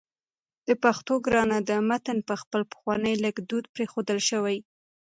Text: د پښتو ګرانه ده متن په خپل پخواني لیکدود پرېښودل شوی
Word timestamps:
د 0.67 0.69
پښتو 0.83 1.13
ګرانه 1.25 1.59
ده 1.69 1.77
متن 1.89 2.17
په 2.29 2.35
خپل 2.41 2.61
پخواني 2.71 3.13
لیکدود 3.25 3.65
پرېښودل 3.73 4.19
شوی 4.29 4.57